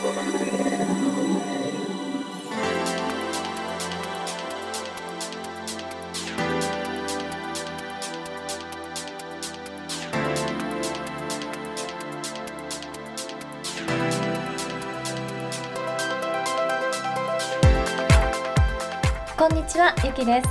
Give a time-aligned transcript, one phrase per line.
[0.00, 0.06] こ
[19.48, 20.48] んにちはゆきです。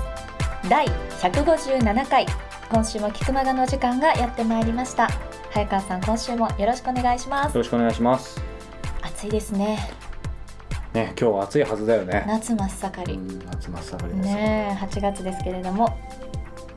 [0.70, 0.86] 第
[1.22, 2.28] 157回。
[2.70, 5.08] 今週も菊間がの時間がやってまいりました。
[5.50, 7.56] 早川さん今週もよろしくお願いします。
[7.56, 8.49] よろしくお願いします。
[9.20, 9.78] 暑いですね
[10.94, 12.24] ね、今日は暑いはずだよね。
[12.28, 14.34] 夏真っ盛りうん夏真っ盛りです。
[14.34, 15.96] ねえ8月ですけれども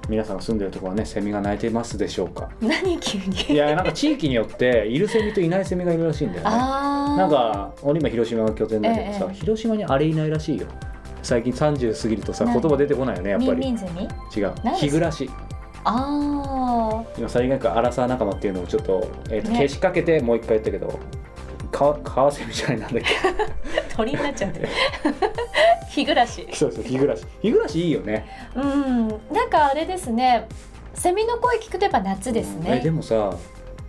[0.08, 2.50] 皆さんが住んでるところはね、セミが鳴いていますでしょうか？
[2.60, 6.50] 何急にいや、なんか地域によっているセミといないセミがいるらしいんだよね。
[6.50, 10.66] なんか俺今広島が拠点だけどさ、ええ広島にあれいないらしいよ。
[11.22, 13.66] 最近30過ぎるとさ、何言葉出てこないよね、やっぱミンり。
[13.66, 14.02] ミンゼミ
[14.36, 15.30] 違う日暮らし。
[15.84, 20.98] あ今最近アラサー仲間っていうのをちょっと,、えーとね消しかけてもう一回言ったけど、
[21.82, 23.14] かカワセミじゃないなんだっけ？
[23.28, 23.32] あ
[23.96, 24.52] 鳥になっちゃう
[25.90, 26.46] 日暮らし。
[26.52, 27.24] そうそう、日暮らし。
[27.42, 28.26] 日暮らしいいよね。
[28.54, 29.08] うん。
[29.32, 30.46] なんかあれですね。
[30.94, 33.32] セミの声聞くとやっぱ夏ですえでねもさ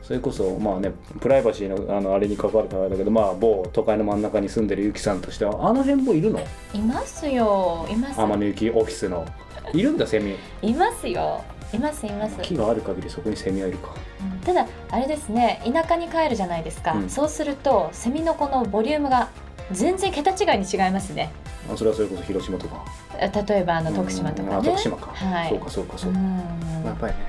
[0.02, 6.39] それこそまあねプライバシーのあのあれに関わるからだけどまあ某都会の真ん中に住んでるゆきさんとしてはあの辺もいるの？
[6.73, 7.86] いますよ。
[7.89, 8.20] います。
[8.20, 9.26] 天野ゆきオフィスの。
[9.73, 10.36] いるんだセミ。
[10.62, 11.42] いますよ
[11.74, 12.38] いますいます。
[12.42, 13.90] 木がある限りそこにセミはいるか。
[14.22, 17.10] うんただあれですね田舎に帰るじゃないですか、うん。
[17.10, 19.30] そうするとセミのこのボリュームが
[19.72, 21.32] 全然桁違いに違いますね。
[21.72, 22.84] あそれはそれこそ広島とか。
[23.18, 24.60] え例えばあの徳島とうんかね。
[24.60, 25.50] あ徳島か、はい。
[25.50, 27.20] そうかそうかそううか、んやっぱりね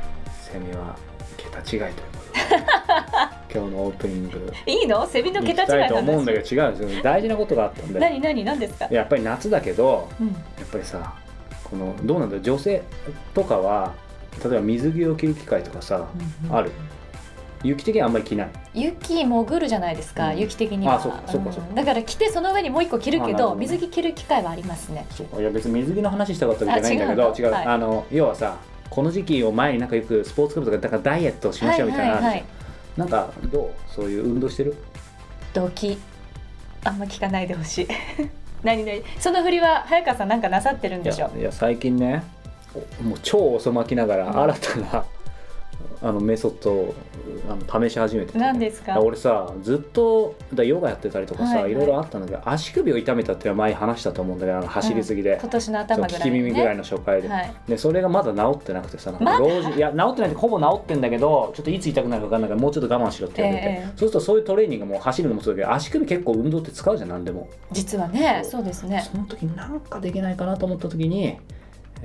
[0.53, 0.97] セミは
[1.37, 2.65] 桁違いということで。
[3.55, 4.53] 今日のオープニング。
[4.67, 5.06] いいの？
[5.06, 7.03] セミの行桁違いと思うんだけど違うんですよ。
[7.05, 8.00] 大事なことがあったんで。
[8.00, 10.33] 何何何ですか、やっぱり夏だけどうん、や
[10.65, 11.15] っぱりさ
[11.62, 12.83] このどうなんだ女性
[13.33, 13.95] とかは
[14.42, 16.06] 例えば水着を着る機会とかさ
[16.50, 16.70] ある？
[17.62, 18.50] 雪的にはあんまり着ない？
[18.74, 20.38] 雪潜るじゃないですか、うん。
[20.38, 20.96] 雪的には。
[20.96, 21.70] あそうかそうかそうか。
[21.70, 21.74] ん。
[21.74, 23.60] だから着てその上にもう一個着るけどね。
[23.60, 25.06] 水着着る機会はありますね。
[25.10, 25.41] そうか。
[25.41, 27.53] いや別に水着の話したかったわけじゃないんだけど違う。
[27.54, 27.66] はい。
[27.66, 28.56] あの要はさ
[28.91, 32.44] この時期を前になんかよくスポーツクラブとかだからダイエットをしましょうみたいなはいはい
[32.97, 33.92] なんかどう？
[33.92, 34.76] そういう運動してる？
[35.54, 35.98] ドキ
[36.84, 37.88] あんま聞かないでほしい。
[38.62, 42.34] 何何その振りは早川さんなんかなさってるんいでしょやいや最近ねお
[43.02, 44.40] もう超遅まきながらうん。
[44.40, 45.04] 新たな、
[46.02, 46.94] あのメソッドを
[47.48, 48.38] あの試し始めてて。
[48.38, 49.00] 何ですか？
[49.00, 51.72] 俺さずっとだヨガやってたりとかさ、はいはい。
[51.72, 57.54] いろいろあったんだけど足首を痛めたっていうのは前に話したと思うんだけどあの走りすぎで、今年の頭ぐらいに、ね、き耳ぐらいの初回で,、はい。
[57.68, 63.86] でそれがまだ治ってなくてさなんか老人いや治ってないってほぼ治ってんだけどちょっといつ痛くなるか分かんないからもうちょっと我慢しろって言われて、ええ。
[63.88, 69.08] そうするとそういうトレーニングも走るのもそうだけど足首結構運動って使うじゃん何でも、実はねそそううですね。
[69.10, 71.38] その時になんかできないかなと思った時に、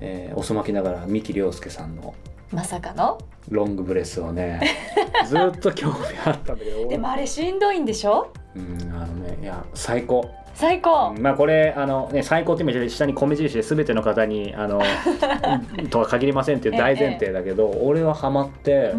[0.02, 2.14] えー遅まきながら三木亮介さんの
[2.52, 3.18] まさかの？
[3.50, 4.62] ロングブレスをね
[5.28, 5.96] ずっと興味
[6.26, 8.32] あったんだけどでもあれしんどいんでしょ？
[8.56, 10.30] うんあのねいや最高。
[10.56, 14.82] 最高、まあこれあの、ね、最高って意味で下に米印で全ての方にあの
[15.90, 18.94] とは限りませんっていう大前提だけど、俺はハマって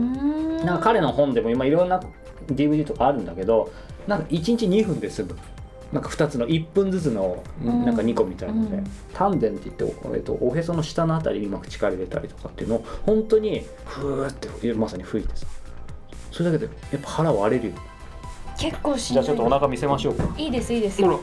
[0.64, 2.00] なんか彼の本でも今いろんな
[2.46, 3.70] DVD とかあるんだけど
[4.06, 5.36] なんか1日2分で済む
[5.92, 7.84] なんか2つの1分ずつのうん。
[7.84, 8.84] なんか2個みたいなので、うん。
[9.12, 9.84] 丹田って言って、
[10.14, 15.46] えっと、おへその下のあたりにうまく力入れたりとかっていうのを本当にふーってまさに吹いてさ。
[16.30, 17.74] それだけでやっぱ腹割れるよ。
[18.58, 19.50] 結構しんどい。
[19.50, 20.24] 腹見せましょうか。
[20.36, 21.18] いいですいいですほら。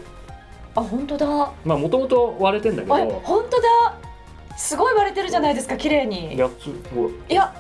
[0.76, 1.28] あ本当だ。
[1.64, 3.68] まあもともと割れてんだけあど本当だ。
[4.58, 6.36] すごい割れてるじゃないですか綺麗に。
[6.38, 7.54] 8つほらいや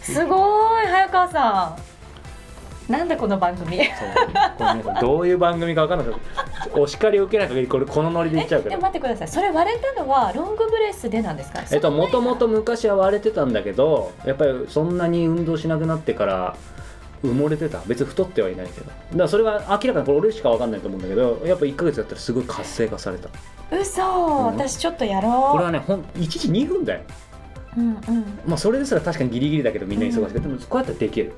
[0.00, 1.91] すごい早川さん
[2.88, 3.80] なんだこの番組。
[5.00, 6.14] どういう番組か分かんない。
[6.64, 8.70] けどお叱りを受けない限りこれこのノリで言っちゃうけど。
[8.70, 9.28] でも待ってください。
[9.28, 11.62] それ割れたのはロングブレスでなんですか？
[11.70, 16.56] えっともともとと昔は割れてたんだけどやっぱりそんなに運動しなくなってから
[17.22, 17.80] 埋もれてた。
[17.86, 18.86] 別に太ってはいないけど。
[18.86, 23.28] だからそれは明らかにこれ俺しか分かんないと思うんだけどやっぱ1ヶ月やったらすごい活性化された。
[23.70, 24.46] 嘘、ん。
[24.46, 25.52] 私ちょっとやろう。
[25.52, 27.00] これはねほん1日2分だよ。
[27.76, 28.38] うんうん。
[28.46, 31.32] まあそれですら確かにギリギリだけどみんな忙しいけど、でもこうやってできる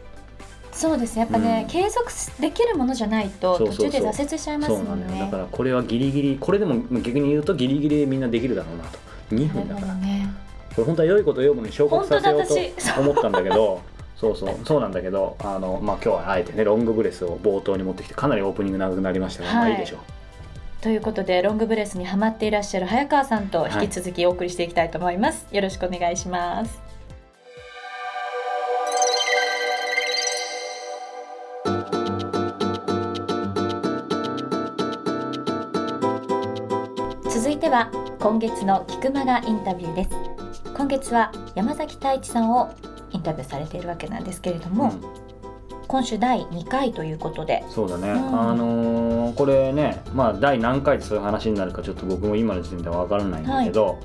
[0.75, 1.21] そうですね。
[1.21, 1.69] やっぱね、うん。
[1.71, 3.87] 継続できるものじゃないとそうそうそう。
[3.87, 5.25] 途中で挫折しちゃいますそもねうんなのよ。
[5.27, 8.99] だからこれはギリギリこれでも逆に言うとギリギリでみんなできるだろうなと。
[9.31, 9.95] 2分だから。
[9.95, 10.29] ね
[10.75, 13.81] これ本当は良いことを読むのに昇格させようと思ったんだけど
[14.17, 14.57] そうそう。
[14.65, 19.73] そうなんだけどあの、まあ、今日はあえてねロングブレスを冒頭に持ってきてかなりオープニング長くなりましたが、まはい。
[19.73, 20.01] あいいでしょう。
[20.83, 26.84] ということでロングブレスにハマっていらっしゃる早川さんと引き続きお送りしていきたいと思います、よろしくお願いします
[37.65, 40.11] 続いては今月の菊間がインタビューです。
[40.77, 42.75] 今月は山崎太一さんを
[43.11, 44.93] インタビューされているわけなんですけれども、
[45.89, 47.65] 今週第2回ということで。
[47.71, 48.39] そうだね、ん。
[48.39, 53.99] あのーこれねまあ第何回でそういう話になるかちょっと僕も今の時点では分からないんだけど、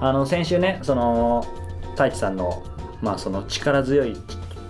[0.00, 1.46] あの先週ねその
[1.92, 2.64] 太一さんの
[3.00, 4.16] まあその力強い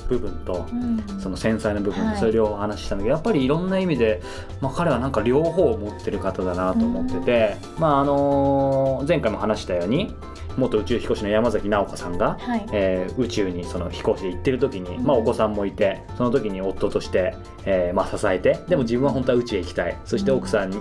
[0.08, 1.20] 部分とうん。
[1.20, 2.16] その繊細な部分、はい。
[2.16, 4.22] それ両方お話ししたんだけどやっぱりいろんな意味で、
[4.60, 10.14] まあ、彼はなんか両方を持ってる方だなと思ってて、まああのー前回も話したように
[10.56, 12.66] 元宇宙飛行士の山崎直子さんが、はい。
[12.72, 15.04] えー宇宙にその飛行士で行ってる時に、うん。
[15.04, 17.34] まあ、お子さんもいてその時に夫として、
[17.64, 19.96] えーまあ、支えてでも自分は本当は宇宙へ行きたい。
[20.04, 20.72] そして奥さん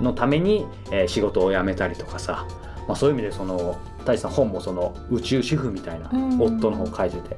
[0.00, 2.46] のために、えー仕事を辞めたりとかさ、
[2.86, 6.40] まあ、そういう意味でその大地さん本もその宇宙主婦みたいなうん。
[6.40, 7.36] 夫の方を書いてて。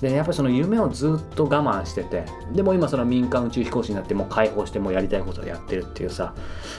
[0.00, 6.34] でやっぱりその夢をずっと我慢しててでも今その民間宇宙飛行士になってもう解放してもうやりたいことをやってるっていうさ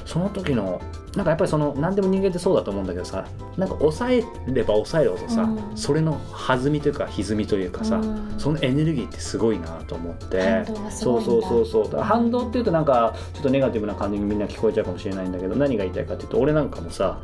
[0.05, 0.81] その時の
[1.15, 3.27] なんかやっぱりその何でも人間ってそうだと思うんだけどさ
[3.57, 5.77] なんか抑えれば抑えるほどさ、うん。
[5.77, 8.35] それの弾みというか歪みというかさ、うん。
[8.37, 10.65] そのエネルギーってすごいなと思って。
[10.89, 12.01] そいうそうそうそう。
[12.01, 17.19] 反動っていうとなんかちょっとネガティブな感じにみんな聞こえちゃうかもしれないんだけど何が言いたいかっていうと俺なんかもさ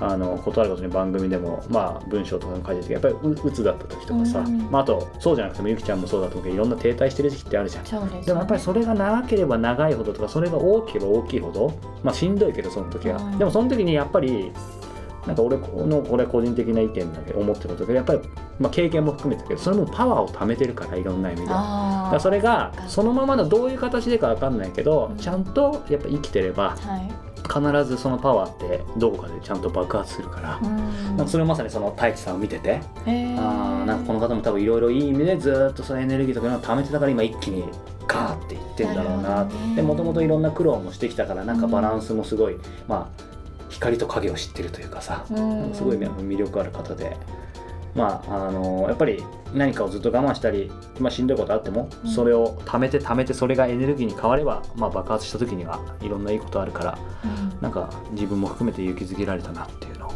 [0.00, 7.84] あの断ることに番組でもまあ文章とかも書いてるけどやっぱりううつだった時とかさ、うんまあ、あとそうじゃなくてもゆきちゃんもそうだと思うけどいろんな停滞してる時期ってあるじゃん。
[7.84, 8.22] ですね。
[8.22, 13.38] でもやっぱりそれが長ければ長いほどとかそれが大きければ大きいほどまあしんどいけどその時は、うん。
[13.38, 14.52] でもその時にやっぱり
[15.26, 18.20] なんか俺のこれ個人的な意見だけど思ってることだけどやっぱり、
[18.58, 22.20] まあ、経験も含めてだけどそれもパワーを貯めてるからいろんな意味で。
[22.20, 25.16] それがそのままのどういう形でかわかんないけど、うん。
[25.16, 30.60] ちゃんとやっぱ生きてればはい必ずそのパワーってどこかでちゃんと爆発するから、
[31.18, 31.28] うん。
[31.28, 37.64] それをまさにその太一さんを見てて、あーなんかこの方も多分いろいろいい意味でずっとそのエネルギーとかのを貯めてたから今一気に
[38.06, 39.76] ガーっていってんだろうななるほどね。
[39.76, 42.56] でもともといろんな苦労もしてきたからなんかバランスもすごい、
[42.88, 43.24] まあ
[43.70, 45.74] 光と影を知ってるというかさ、うん。
[45.74, 47.16] すごいね魅力ある方で。
[47.94, 52.10] まああのやっぱり何かをずっと我慢したり、まあ、しんどいことあっても、うん。
[52.10, 57.26] それを貯めて貯めてそれがエネルギーに変われば、まあ、爆発した時にはいろんないいことあるからう
[57.56, 57.60] ん。
[57.60, 60.12] なんか自分も含めて勇気づけられたなっていうのを、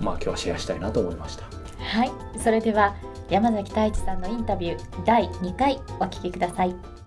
[0.00, 1.44] まあ、今日はシェアしたいなと思いました。
[1.78, 2.10] はい。
[2.38, 2.94] それでは
[3.30, 6.97] 山崎太一さんのインタビュー第2回お聞きください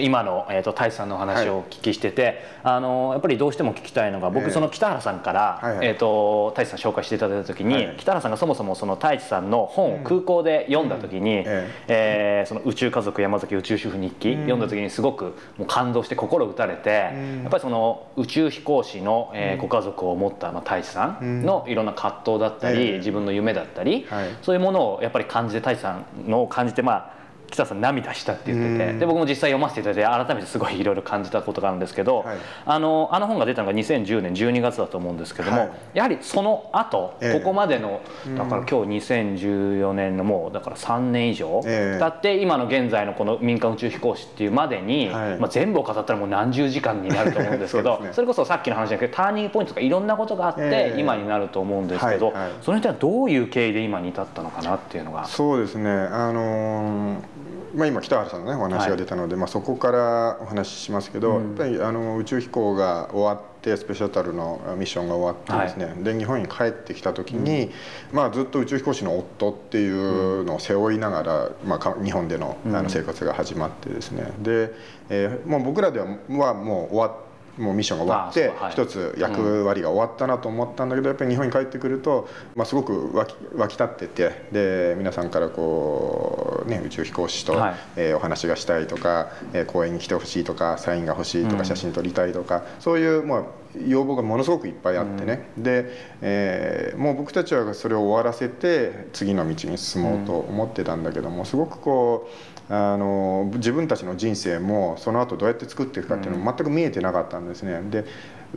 [0.00, 4.48] 今の、えー、と太一さんのお話をお聞きしてて、あのやっぱりどうしても聞きたいのが僕、え。
[4.48, 5.86] えその北原さんから、はいはい。
[5.88, 10.04] えー、と太一さん紹介していただいた時に、はい北原さんがそもそもその太一さんの本をうん。
[10.04, 11.70] 空港で読んだ時に、ええ。
[11.88, 14.36] えーその宇宙家族山崎宇宙主婦日記、うん。
[14.44, 17.42] 読んだ時にすごくもう感動して心打たれて、うん。
[17.42, 19.60] やっぱりその宇宙飛行士の、えーうん。
[19.60, 22.96] ご家族を持った、まあ、太一さんのいろんな葛藤だったり、ええ。
[22.96, 24.30] 自分の夢だったり、はい。
[24.40, 27.21] そういうものをやっぱり感じて太一さんのを感じてまあ
[27.52, 28.98] 北さん涙したって言ってて、うん。
[28.98, 32.38] で僕も実際読ませていただいて改めてすごいいろいろ感じたことがあるんですけど、はい。
[32.64, 35.70] あのあの本が出たのが2010年12月だと思うんですけども、はい。
[35.94, 37.38] やはりその後、ええ。
[37.38, 38.36] ここまでのうん。
[38.36, 45.38] だから今日2014年のもうだから3年以上ええ経って今の現在のこの民間宇宙飛行士っていうまでに、はい。
[45.38, 48.12] まあ、全部を語ったらもう何十時間になると思うんですけどそね。
[48.12, 51.00] それこそさっきの話だけどターニングポイントとかいろんなことがあって、ええ。
[51.00, 55.24] 今になると思うんですけど、はいはいその人はどういう経緯で今に至ったのかなっていうのが。
[55.24, 55.90] そうですね。
[55.90, 57.41] あのー
[57.74, 67.70] まあ、今北原さんのねお話が出たので、まあ、そこからお話ししますけど、うんやっぱりあの宇宙飛行が終わってスペシャルタルのミッションが終わってですね、で日本に帰ってきた時に、
[68.12, 72.72] まあ、ずっと宇宙飛行士の夫っていうのを背負いながら、まあか、日本でのあうん。
[72.84, 74.32] の生活が始まってですね。
[74.40, 74.72] で、
[75.08, 87.74] えーもう僕らでははもう終わってもうミッションが終わって一つ役割が終わったなと思ったんだけどやっぱり日本に帰ってくると、まあ、すごく湧き湧き立っててで皆さんからこう、ね、宇宙飛行士と、はい。
[87.96, 91.58] えーお話がしたいとか、えー公園に来てほしいとかサインが欲しいとうん。
[91.58, 93.42] か写真撮りたいとか、そういう、まあ、
[93.86, 95.86] 要望がものすごくいっぱいあってね、で、
[96.20, 102.28] えーもう僕たちはそれを終わらせて次の道に進もうと思ってたんだけどもすごくこ
[102.70, 107.80] うあの自分たちの人生もその後どうやって作っていくかっていうのも全く見えてなかったんですね。
[107.90, 108.04] で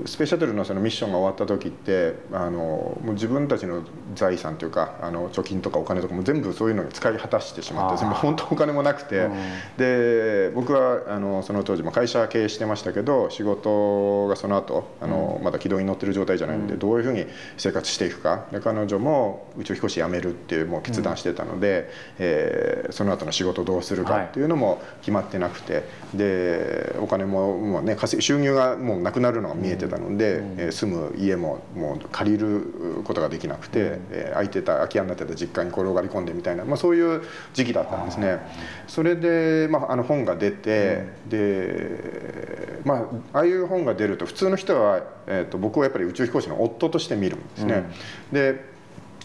[0.06, 3.84] スペースシャトルのそのミッションが終わった時ってあのもう自分たちの
[4.14, 9.34] 財産というかあの貯金とかお金とかも全部そういうのに使い果たしてしまって本当お金もなくて、うん。
[9.78, 17.26] で僕はあのその当時も会社経営してましたけど仕事がその後あの、まだ軌道に乗ってる状態じゃないんで、どういうふうに
[17.58, 18.46] 生活していくか。
[18.52, 25.84] で彼女も宇宙飛行士辞めるっていうもう決断してたので、えーその後の仕事どうするかっていうのも決まってなくて、
[26.14, 30.56] でお金ももう、ね、稼ぎ収入がもうなくなるのが見えてたので、うん。
[30.58, 34.02] えー住む家ももう借りることができなくて、うん。
[34.12, 37.22] えー空いてた空き家になってた実家に転がり込んでみたいな、まあ、そういう
[37.54, 38.40] 時期だったんですね。
[38.88, 47.90] それで、まあ、あの本が出て、で、まあ、ああいう本が出ると普通の人は、えー、と僕はやっぱり宇宙飛行士の夫として見るんですね。
[48.32, 48.75] で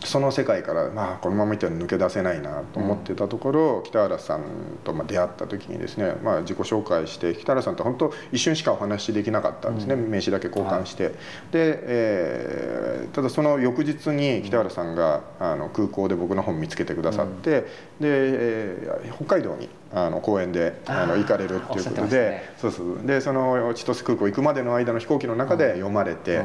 [0.05, 4.43] その世界からまあこのままいったら抜け出せないなと思ってたところ、うん、北原さん
[4.83, 11.19] とまあ出会った時にですね、まあ、自己紹介して北原さんと本当一瞬しかお話できなかったんですね、うん、名刺だけ交換して、はい、で、
[11.53, 17.67] えー、ただその翌日に北原さんがあの空港で僕の本見つけてくださって、うん、で、
[18.03, 26.43] えー、北海道にあの公園であの行かれるっていうことで、ね、そうそうでその千歳空港行くまでの間の飛行機の中で読まれて。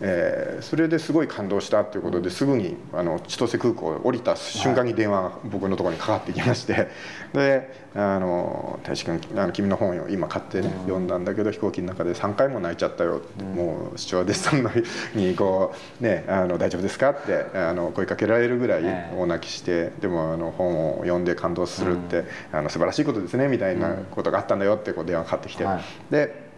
[0.00, 6.88] えー、それですごい感動したということですぐにあの千歳空港降りた瞬間に電話が僕のところにかかってきまして
[7.34, 14.70] であの大志君あの君の本を今買ってね、読んだんだけど飛行機の中で3回も泣いちゃったよって、もうスチュワーデスさんの
[15.14, 18.82] にこう、ね、あの大丈夫ですかってあの声かけられるぐらい
[19.16, 25.66] 大泣きして、でもあの本を読んで感動するって、あの素晴らしいことですねみたいなことがあったんだよってこう電話かかってきて。
[26.10, 26.49] で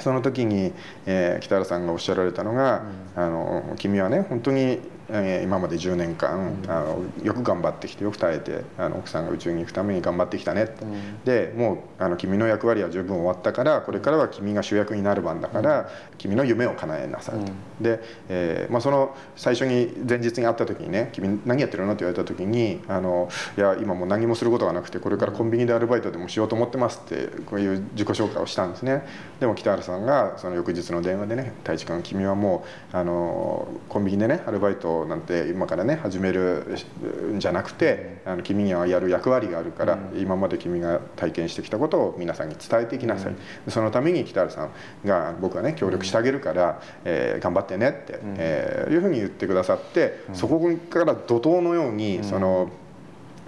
[0.00, 0.72] その時に、
[1.06, 2.82] えー、北原さんがおっしゃられたのが、
[3.16, 15.86] うん、あの君はね本当にえー、今まで10年間、あのよく頑張ってきてよく耐えてあの奥さんが宇宙に行くために頑張ってきたねって、うん、でもうあの君の役割は十分終わったからこれからは君が主役になる番だから、うん、
[16.18, 29.04] 君の夢を叶えなさいと、うん、で、えーまあ、その最初に前日に会った時にね「君何やってるの?」って言われた時にあの「いや今もう何もすることがなくてこれからコンビニでアルバイトでもしようと思ってます」ってこういう自己紹介をしたんですね。
[29.40, 36.76] でも北原さんがその翌日の電話でね「太一君君はもうあのコンビニでねアルバイトなんて今からね始める
[37.34, 44.70] んじゃなくてあの君にはやる役割があるから、うん、今まで君が体験してきたことを皆さんに伝えていきなさい、うん、そのために北原さん
[45.04, 50.60] が僕はね協力してあげるから、えー、頑張ってねって、うん、えー、いうふうに言ってくださって、そこ
[50.90, 52.70] から怒涛のようにその。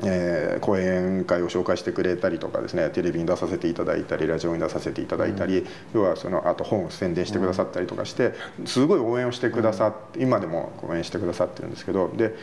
[0.03, 8.35] えー、講演会を紹介してくれたりとかですねテレビに出させていただいたりラジオに出させていただいたり、うん、要はそのあと本を宣伝してくださったりとかして
[8.67, 12.35] すごい応援をしてくださって、今でも応援してくださってるんですけどで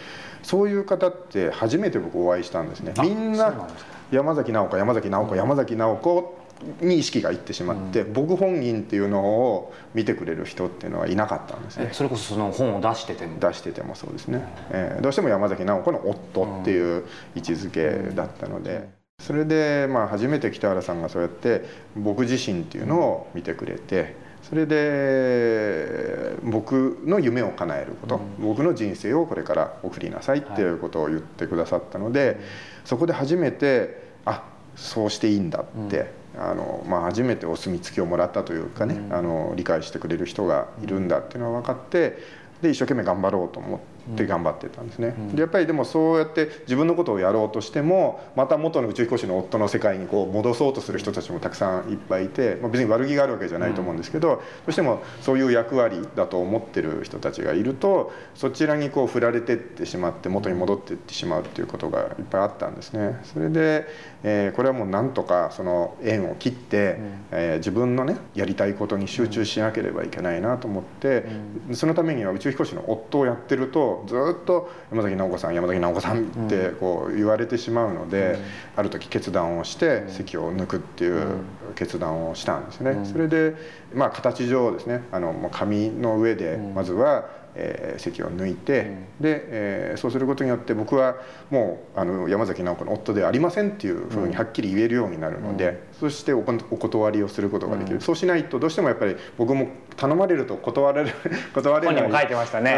[0.41, 2.93] そういう方って初めて僕お会いしたんですね。
[3.01, 3.67] みんな
[4.11, 6.42] 山崎直子山崎直子山崎直子
[6.81, 11.89] に意識がいってしまって、うん、僕本人っていうのを見てくれる人っていうのはいなかったんですね。
[11.91, 13.39] それこそその本を出してても。
[13.39, 17.05] 出しててもそうですね、えー、どうしても山崎直子の夫っていう
[17.35, 18.89] 位置づけだったので、
[19.19, 21.63] それでまあ初めて北原さんがそうやって
[21.95, 32.37] 僕自身っていうのを見てくれてそれで僕の夢を叶えること、うん、僕の人生をこれから送りなさいっていうことを言ってくださったので、はい、
[32.83, 34.43] そこで初めてあ
[34.75, 42.17] そうしていいんだって、あのまあ、初めてお墨付きをもらったというかね、あの理解してくれる人がいるんだっていうのは分かって
[42.61, 43.92] で一生懸命頑張ろうと思って
[44.27, 63.19] 頑張ってたんですね、でやっぱりでもそうやって自分のことをやろうとしてもまた元の宇宙飛行士の夫の世界にこう戻そうとする人たちもたくさんいっぱいいて、まあ、別に悪気があるわけじゃないと思うんですけど、どうしてもそういう役割だと思ってる人たちがいるとそちらにこう振られてってしまって元に戻っていってしまうっていうことがいっぱいあったんですね。
[63.23, 63.87] それで、
[64.23, 66.97] えー、これはもうなんとかその縁を切って、
[67.31, 71.25] えー、自分のねやりたいことに集中しなければいけないなと思って、
[71.73, 78.37] そのためには宇宙飛行士の夫をやってるとずっと山崎直子さん山崎直子さんってこう言われてしまうので、
[78.75, 81.41] ある時決断をして席を抜くっていう
[81.75, 83.05] 決断をしたんですね。
[83.05, 83.55] それで
[83.93, 91.15] まあ形上ですねあの紙の上でまずはえー、席を抜いて、うん、で、えー、そうすることによって僕は
[91.49, 101.11] もうあの山崎直子の夫ではありませんっていうふうにはっきり言えるようになるので、うん、そしてお断りをすることができる、うん、そうしないとどうしてもやっぱり僕も頼まれると断れる
[101.53, 102.77] 断れない書いてましたね、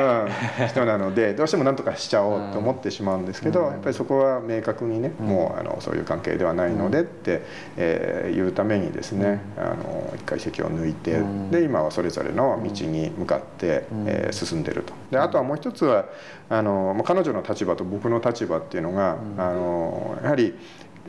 [0.67, 7.41] 人なのでどうしても何とかしちゃおうと思ってしまうんですけど、やっぱりそこは明確にね、もうあのそういう関係ではないのでって、
[7.77, 14.93] えー、言うためにですね、あの一回席を抜いて、で今はそれぞれの道に向かって、えー、進んででると。
[15.11, 16.05] であとはもう一つは
[16.49, 20.55] あの彼女の立場と僕の立場っていうのが、うん、あのやはり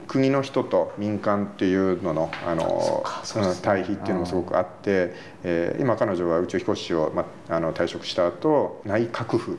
[0.07, 3.05] 国の人と民間っていうののあの、
[3.43, 5.15] ね、対比っていうのもすごくあって、
[5.49, 9.57] えー、今彼女は宇宙飛行士を、ま、あの退職した後内閣府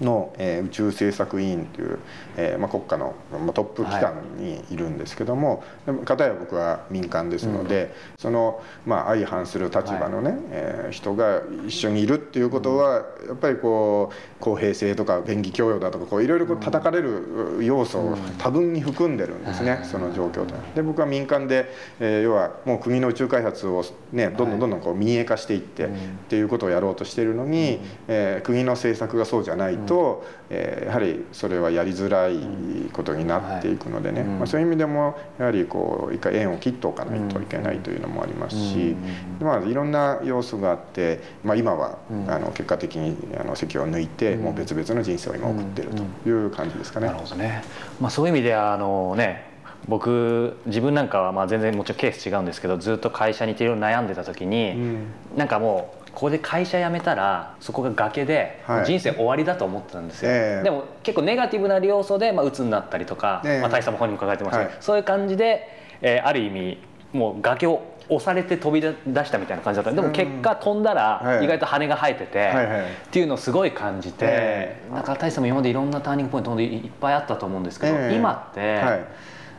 [0.00, 1.98] の、えー、宇宙政策委員という、
[2.36, 20.54] えーまあ、国家の、まあ、トップ機関にいるんですけども、はい、片や僕は民間ですので、うん、その、まあ、相反する立場のね、はい、えー、人が一緒にいるっていうことは、やっぱりこう公平性とか便宜供与だとかこういろいろ叩かれる要素を多分に含んでるんですね、うん、その状況と。
[20.74, 23.82] で僕は民間で、えー、要はもう国の宇宙開発を、
[24.12, 25.88] ね、どんどんどんどんこう民営化していって、っ
[26.28, 32.38] ていうことをやろうとしているのに、えー、国の政策がそうじゃないっと、えーやはりそれはやりづらい
[32.92, 34.38] ことになっていくのでね、はいうん。
[34.38, 38.96] まあ、そういう意味でもやはりこう一回縁を切っておかないといけないというのもありますし、
[39.40, 42.30] まあ、いろんな要素があって、まあ、今は、うん。
[42.30, 44.44] あの結果的にあの席を抜いて、うん。
[44.44, 45.90] もう別々の人生を今送っている
[46.24, 47.06] という感じですかね。
[47.06, 47.62] なるほどね、
[48.00, 49.55] まあ、そういう意味ではあのね
[49.88, 55.06] 僕自分なんかはまあ全然もちろんケース違うんですけどずっと会社にいていろいろ悩んでた時に、うん。
[55.36, 58.86] なんかもうここで会社辞めたらそこが崖で、はい。
[58.86, 60.64] 人生終わりだと思ってたんですよ、ええ。
[60.64, 63.60] でも結構ネガティブな要素で、まあ、鬱になったりとか、ええ。
[63.60, 64.82] まあ、大佐も本人も抱えてましたけど、はい。
[64.82, 65.68] そういう感じで、
[66.02, 66.78] えーある意味
[67.12, 69.92] もう崖を押されて飛び出したみたいな感じだった。
[69.92, 71.44] でも結果飛んだらはい。
[71.44, 72.80] 意外と羽が生えてて、はいはい。
[72.80, 74.94] っていうのをすごい感じて、ええ。
[74.94, 78.16] なんか大佐も今までいろんなターニングポイントいっぱいあったと思うんですけど、ええ。
[78.16, 79.04] 今って、はい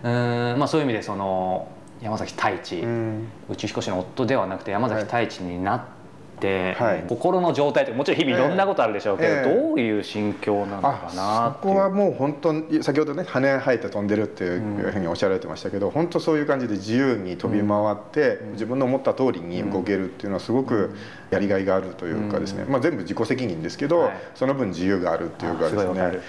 [0.04, 1.68] うーんまあ、そういう意味でその
[2.01, 3.27] 山崎太一、うん。
[3.50, 5.97] 宇宙飛行士の夫ではなくて山崎太一になって、
[6.39, 7.06] はい。
[7.08, 9.56] 心の状態というかもちろん日々いろんなことあるでしょうけど、ええ。
[9.56, 20.96] どういう心境なのかなそこはもう本当に先ほどね羽生えて飛んでるっていうふうにおっしゃられてましたけど、本当そういう感じで自由に飛び回って、自分の思った通りに動けるっていうのはすごく
[21.32, 24.13] やりがいがあるというかですね、まあ、全部自己責任ですけど、はい。
[24.36, 25.82] その分自由があるっていうかですね。
[25.82, 25.91] はい。
[25.91, 26.20] はい。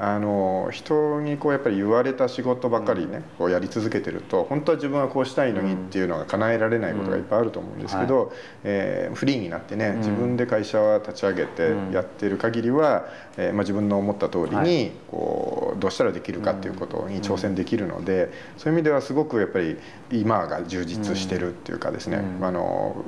[0.00, 8.32] あの人にこうやっぱり言われた仕事ばっかりね、こうやり続けてると本当は自分はこうしたいのにっていうのが叶えられないことがいっぱいあると思うんですけど、
[8.64, 11.92] えーフリーになってね自分で会社は立ち上げてうん。
[11.92, 19.76] やってる限りは、えーまあ、自分の思った通りはにこうどうしたらできるかっていうことに挑戦できるので、そういう意味ではすごくやっぱり
[20.10, 22.44] 今が充実してるっていうかですね、うん。
[22.44, 23.04] あの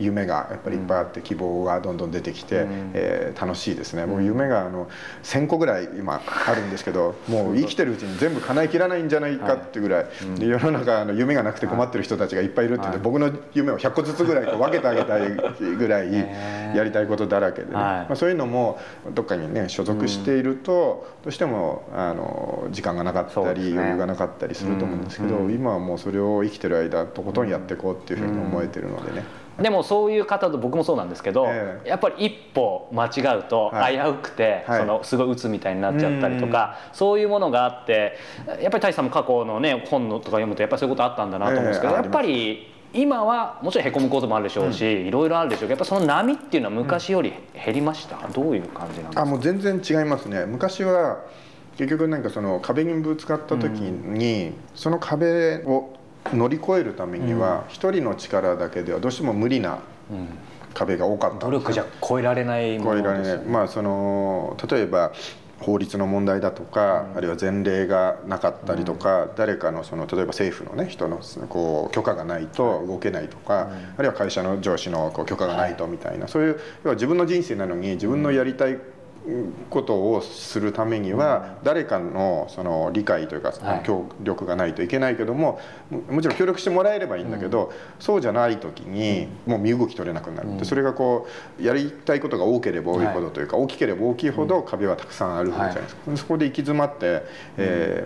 [0.00, 2.90] 夢がやっぱりいっぱいあって希望がどんどん出てきて、うん。
[2.94, 4.06] えー楽しいですね。
[4.06, 4.88] もう夢があの
[5.22, 10.06] 1,000個ぐらい今あるんですけど もう生きてるうちに全部叶えきらないんじゃないかっていうぐらい、
[10.38, 13.04] で世の中あの夢がなくて困ってる人たちがいっぱいいるって言って、はい。
[13.04, 15.30] 僕の夢を100個ずつぐらいこう分けてあげたい
[15.76, 16.12] ぐらい
[16.74, 17.84] やりたいことだらけでね、はい。
[17.84, 18.78] まあ、そういうのも
[19.14, 25.52] どっかにね所属していると、どうしてもあの時間がなかったり、余裕がなかったりすると思うんですけど、うん。
[25.52, 29.24] 今はもうそれを生きてる間とことんやっていこうっていうふうに思えてるのでね。
[29.60, 31.88] でもそういう方と僕もそうなんですけど、ええ。
[31.88, 33.94] やっぱり一歩間違うとはい。
[33.94, 34.80] 危うくて、はい。
[34.80, 38.16] そのすごい鬱みたいになっちゃったりとか、そういうものがあって
[38.60, 42.02] やっぱり大さんも過去のね本のとか読むとやっぱりそういうことあったんだなと思うんですけど、ええ。
[42.02, 47.32] やっぱり今はもちろんへこむこともあるでしょうし、いろいろあるでしょうけどやっぱその波っていうのは昔より
[47.64, 49.22] 減りました、どういう感じなんですか？
[49.22, 50.44] あもう全然違いますね。
[50.46, 51.18] 昔は
[51.76, 55.90] 結局なんかその壁にぶつかった時に、その壁を
[56.32, 59.78] 乗り越えるためには一人の力だけではどうしても無理な
[60.10, 60.28] うん。
[60.72, 61.36] 壁が多かった。
[61.36, 63.42] んです努力じゃ超えられないも超えられのですよね。
[63.44, 63.52] ない。
[63.52, 65.12] まあその例えば
[65.58, 78.78] 法律の問題だとか、あるいは前例がなかったりとか、誰かのその例えば政府のね人のこう許可がないと動けないとか、あるいは会社の上司のこう許可がないとみたいな、そういう要は自分の人生なのに自分のやりたい
[79.68, 83.82] ことをするためには誰かのその理解というかはい。
[83.84, 85.58] 協力がないといけないけども
[85.90, 91.26] ももちろん協力してもらえればいいんだけど、そうじゃない時にもう身動き取れなくなる、でそれがこ
[91.58, 97.22] うやりたいことが多ければ多いほどというか、大きければ大きいほど壁はたくさんあるじゃないですか、そこで行き詰まって、
[97.56, 98.04] え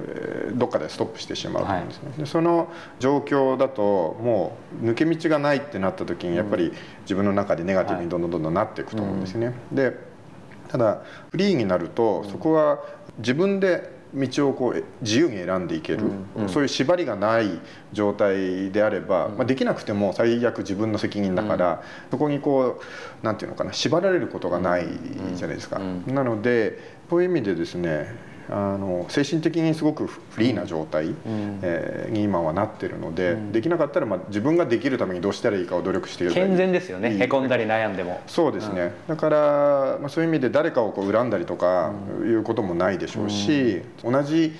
[0.53, 2.69] ーどっかでストップしてしまうと思うんですね、でその
[3.01, 6.73] 状況だともう抜け道がないってなった時にやっぱり
[7.03, 9.55] 自分の中でネガティブにどんどんどんどんなっていくと思うんですよね。
[9.73, 10.14] で
[10.75, 12.83] ただフリーになるとそこは
[13.19, 16.49] 自分で道をこうえ自由に選んでいける、うん。
[16.49, 17.61] そういう縛りがない
[17.93, 22.81] 状態であれば、まあ、できなくても最悪自分の責任だから、そこにこ
[23.23, 24.87] うなんていうのかな縛られることがない
[25.37, 25.79] じゃないですか。
[25.79, 26.13] うん。
[26.13, 28.13] なのでそういう意味でですね
[28.51, 31.15] あの精神的にすごくフリーな状態、ん。
[31.63, 33.53] えーに今はなってるので、うん。
[33.53, 36.47] できなかったら、まあ、自分ができるためにどうしたらいいかを努力していればいい。
[36.49, 37.15] 健全ですよね。
[37.15, 37.23] いい。
[37.23, 38.21] へこんだり悩んでも。
[38.27, 44.55] そうですね、だから、まあ、そういう意味で誰かをこう恨んだりとかいうこともないでしょうし、同じ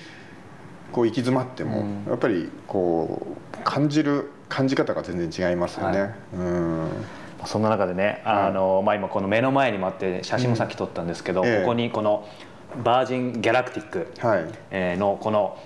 [0.91, 2.05] こう行き詰まっても、うん。
[2.07, 6.01] やっぱりこう感じる感じ方が全然違いますよね。
[6.01, 6.11] はい。
[6.37, 6.87] うん。
[7.45, 11.59] そんな中でね、あのまあ、今この目の前にもあって写真もさっき撮ったんですけど、うんええ。
[11.61, 12.27] ここにこの
[12.83, 14.07] バージン・ギャラクティック
[14.97, 15.57] のこの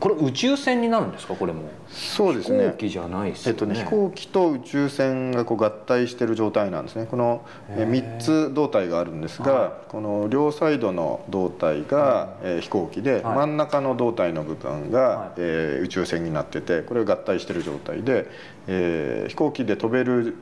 [0.00, 1.34] これ宇宙船になるんですか？
[1.34, 2.64] これもそうですね。
[2.64, 7.06] 飛行機じゃないですよね,、えっとね、飛行機と宇宙船がこう合体している状態なんですね。
[7.08, 13.22] このえ3つ胴体があるんですが、はこの両サイドの胴体が、えー飛行機で、はい。
[13.22, 15.30] 真ん中の胴体の部分が、はい。
[15.38, 18.26] えー宇宙船になっててこれが合体している状態で、
[18.66, 20.36] えー飛行機で飛べる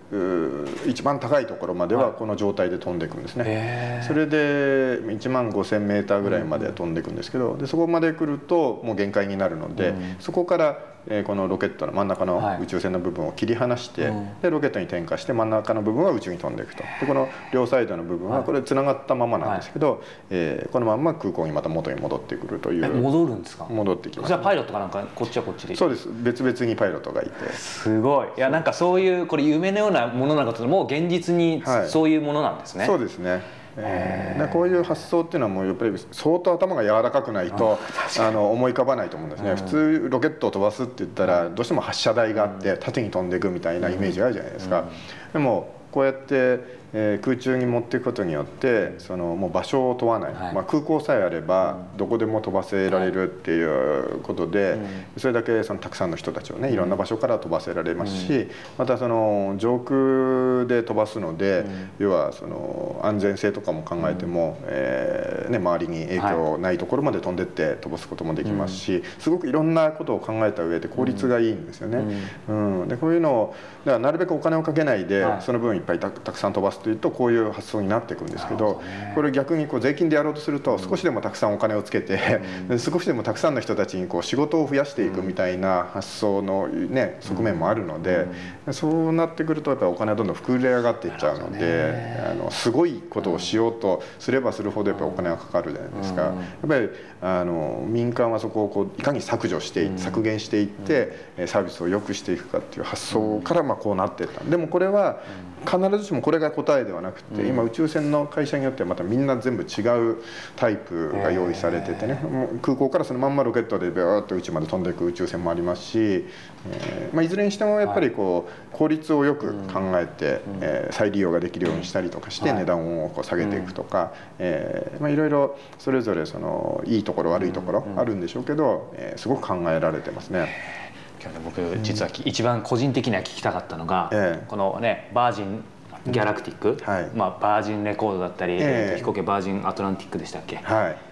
[0.86, 2.12] 一番高いところまでははい。
[2.14, 4.02] この状態で飛んでいくんですね。
[4.06, 10.16] それで1万5,000メーターぐらいまで飛んでいくんですけどでそこまで来るともう限界にななるので、うん。
[10.20, 12.58] そこから、えーこのロケットの真ん中はい。
[12.58, 14.40] の宇宙船の部分を切り離して、うん。
[14.40, 16.82] でロケットに点火して真ん中の部分は宇宙に飛んでいくと。
[17.00, 18.44] でこの両サイドの部分ははい。
[18.46, 23.64] これつながったままなんですけど、えーこのまんま空港にまた元に戻ってくるといえう戻るんですか？
[23.64, 24.28] 戻ってきます。
[24.28, 26.08] じゃあパイロットかなんかこっちはこっちでそうです。
[26.22, 27.52] 別々にパイロットがいて。
[27.52, 28.28] すごい。
[28.36, 31.88] いやなんかそういうこれ夢のようなものなのかともう現実にはい。
[31.88, 33.42] そういうものなんですね、そうですね
[33.76, 37.78] えへーこういう発想っていうのはもうやっぱり相当頭が柔らかくないと
[38.18, 39.56] あの思い浮かばないと思うんですね、うん。
[39.56, 44.84] 普通ロケットを飛ばすって言ったらどうしても発射台があって縦に飛んでいくみたいなイメージがあるじゃないですか、
[45.32, 50.54] でもこうやって、えー空中に持っていくことによってそのもう場所を問わない、はい。
[50.54, 54.78] まあ、空港さえあればどこでも飛ばせられるっていうことで、
[55.16, 61.64] それだけそのたくさんの人たちをねいろんな場所から飛ばせられますし、またその上空で飛ばすので、
[61.98, 72.04] 要はその安全性とかも考えても、えーね、周りに影響ないところまで飛んでって飛ばすこともできますし、すごくいろんなことを考えた上で効率がいいんですよね。
[72.48, 72.88] うん。
[72.88, 75.42] でこういうのをだからなるべくお金をかけないで、はい。
[75.42, 79.12] その分いっぱいたたくさん飛ばすというとこういう発想になっていくんですけどね。
[79.14, 88.26] これ逆にこう税金でやろうとすると少しでもたくさんお金をつけて、で 少しでもたくさんの人たちにこう仕事を増やしていくみたいな発想の、ね、側面もあるので、
[88.70, 91.94] そうなってくるとやっぱりお金はどんどん膨れ上がっていっちゃうので、
[92.30, 96.22] あのすごいことをしようとすればするほどやっぱりお金がかかるじゃないですか。
[96.22, 96.88] やっぱり
[97.20, 104.42] あの民間はそこをこういかに削除してい削減していって、えサービスを良くしていくかっていう発想からまあこうなっていった。
[104.44, 105.20] でもこれは
[105.64, 109.80] 必ずしもこれが答えではなくて、今宇宙船の会社によってはまたみんな全部違
[110.12, 110.18] う
[110.56, 130.81] タイプが用意されててね、もう空港からそのまんまロケットでビューッと宇宙まで飛んでいく宇宙船もありますし、えーまあ、いずれにしてもやっぱりこう効率をよく考えて、えー再利用ができるようにしたりとかしてはい値段をこう下げていくとか、えーまあ、いろいろそれぞれそのいいところ悪いところあるんでしょうけど、えーすごく考えられてますね。
[131.22, 134.44] 今日ね僕実はき一番個人的には聞きたかったのが、ええ。
[134.48, 135.62] このねバージン
[136.06, 137.10] ギャラクティック、はい。
[137.14, 138.60] まあ、バージンレコードだったり、ええ。
[138.60, 141.11] えー飛行機バージンアトランティックでしたっけ、はい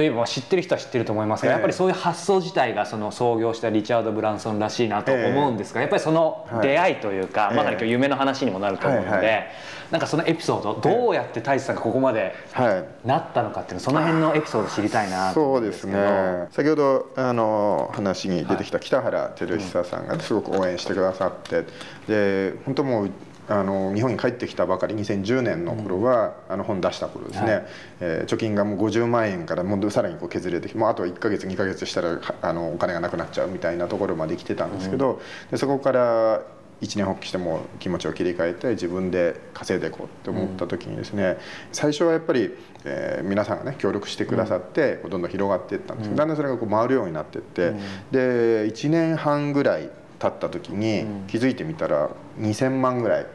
[0.00, 1.52] といえばまあ知ってる人は知ってると思いますが、ええ。
[1.52, 6.62] やっぱりそういう発想自体がその創業したリチャード・ブランソンらしいなと思うんですが、やっぱりそのはい。
[6.62, 9.44] 出会いというか、ええまさに今日夢の話にもなると思うので、
[9.90, 13.06] なんかそのエピソードどうやって太一さんがここまではい。
[13.06, 16.48] なったのかっていうのその辺のエピソード知りたいなと思そううんですね。
[16.50, 21.64] 先ほどあの話に出てきた北原照久さんがすごく応援してくださって
[22.08, 23.10] で本当もう
[23.50, 27.66] あの日本に帰ってきたばかり2010年の頃は、あの本出した頃ですね、はい。
[28.00, 36.42] えー貯金がもう50万円からもうさらにこう削れてきてもうあと1ヶ月2ヶ月したらはあのお金がなくなっちゃうみたいなところまで来てたんですけど、でそこから
[36.80, 41.36] 一年発起しても気持ちを切り替えて自分で稼いでいこうって思った時にですね、
[41.72, 47.74] 最初はやっぱり、えー皆さんがね協力してくださって、どんどん広がっていったんですけど、だんだんそれがこう回るようになっていって、
[48.12, 53.26] で1年半ぐらい経った時に気づいてみたら2000万ぐらい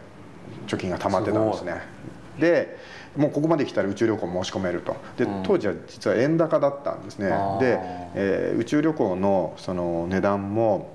[0.67, 1.81] 貯金が溜まってたんですね。
[2.39, 2.77] で
[3.15, 4.95] もうここまで来たら宇宙旅行申し込めると。
[5.17, 5.43] でうん。
[5.43, 7.29] 当時は実は円高だったんですね。
[7.31, 7.59] あー。
[7.59, 7.79] で、
[8.15, 10.93] えー宇宙旅行のその値段も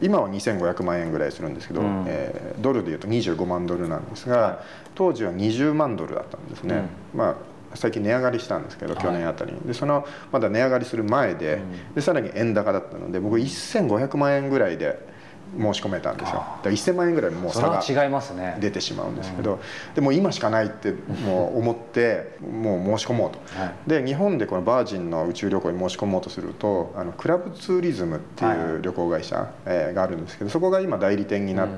[0.00, 2.04] 今は2500万円ぐらいするんですけど、うん。
[2.06, 4.62] えードルでいうと25万ドルなんですが、
[4.94, 7.34] 当時は20万ドルだったんですね、まあ
[7.74, 9.02] 最近値上がりしたんですけどはい。
[9.02, 9.60] 去年あたりに。
[9.60, 11.60] でそのまだ値上がりする前で,、
[11.94, 15.09] でさらに円高だったので僕1500万円ぐらいで
[15.58, 16.34] 申し込めたんですよ。
[16.34, 18.56] だから1000万円ぐらいもうそ差がれは違いますね。
[18.60, 19.60] 出てしまうんですけど、
[19.94, 20.92] でも今しかないって
[21.24, 23.74] もう思ってもう申し込もうと、はい。
[23.86, 28.76] で日本でこのバージンの宇宙旅行に申し込もうとするとあのクラブツーリズムってはいい。
[28.78, 31.74] う旅行会社、えーがあるんですけどそこが今代理店になって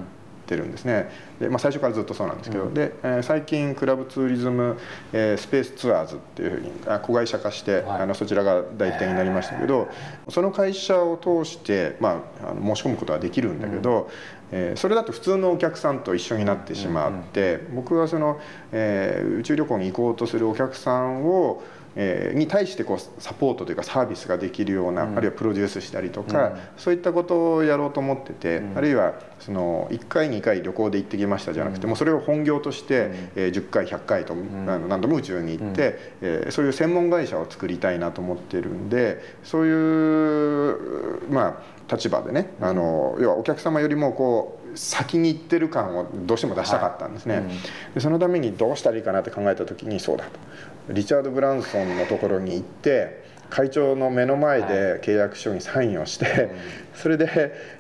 [0.57, 1.11] るんですね、
[1.41, 4.77] でまあ、最初からずっとそうなんですけど、で、えー最近クラブツーリズム、
[5.12, 8.03] えースペースツアーズっていうふうにあ子会社化して、はい。
[8.03, 9.88] あのそちらが代理店になりましたけど、
[10.29, 14.11] その会社を通して、まあ、あの申し込むことはできるんだけど、
[14.51, 18.41] えーそれだと普通のお客さんと一緒になってしまって、僕はその、
[18.73, 21.62] えー宇宙旅行に行こうとするお客さんを
[21.96, 34.37] えーに対してこうサポートというかサービスができるような、あるいはプロデュースしたりとか、そういったことをやろうと思ってて、あるいはその1回2回旅行で行ってきましたじゃなくて、もうそれを本業として、えー10回100回と、あ
[34.78, 47.43] の何度も宇宙に行って、えーそういう専門会社を作りたいなと思ってるんでそういうまあ立場でね、あの要はお客様よりもこう先に行ってる感をどうしても出したかったんですね、
[47.95, 50.93] でそのためにどうしたらいいかなって考えた時にそうだと。
[50.93, 56.51] リチャード・ブランソンのところに行って会長の目の前で契約書にサインをして、
[56.95, 57.29] それで、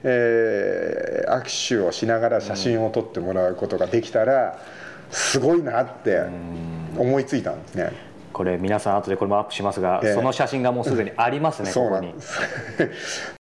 [0.02, 4.58] えー握手をしながら写真を撮ってもらうことができたら
[5.10, 6.20] すごいなって
[6.98, 7.92] 思いついたんですね。
[8.32, 10.14] これ皆さん後でこれもアップしますが、ええ。
[10.14, 12.14] その写真がもうすでにありますね、そうここに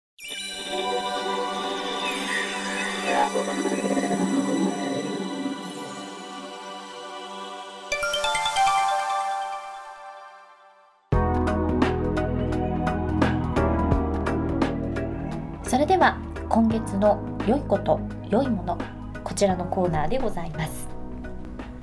[16.54, 17.98] 今月の良いこと
[18.30, 18.78] 良いもの
[19.24, 20.90] こちらのコーナーでございます。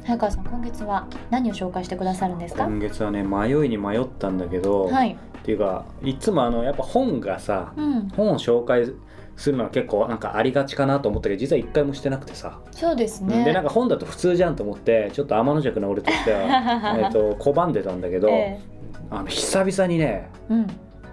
[0.05, 2.65] 早川さん今月は何を紹介してくださるんですか？
[2.67, 5.13] 今月はね迷いに迷ったんだけど、はい。
[5.13, 8.09] っていうかいつもあのやっぱ本がさうん。
[8.11, 8.93] 本を紹介
[9.37, 13.47] するのは結構なんかありがちかなと思ったけど実は一回もしてなくてさ、そうですね。
[13.47, 18.61] でなんか本だと普通じゃんと思ってちょっと天の弱な俺としては えっと拒んでたんだけど、 え
[19.09, 20.63] あの久々にねえうん。
[20.65, 20.67] っ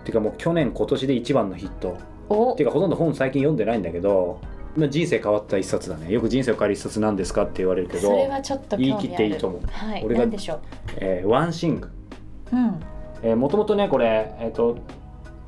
[0.03, 1.87] ていうかもう去年今年で一番のヒット。
[1.89, 2.14] お
[2.53, 4.39] っていうかほとんど本最近読んでないんだけど、
[4.75, 6.11] まあ、人生変わった一冊だね。
[6.11, 9.01] よく人生を変える一冊なんですかって言われるけどそれはちょっと興味ある。
[9.01, 9.61] 言い切っていいと思う。
[9.67, 10.03] はい。
[10.03, 10.59] 俺が何でしょう？
[10.97, 11.89] えー One Thing。
[12.51, 12.79] うん。
[13.23, 14.77] えーもともとねこれ、えーと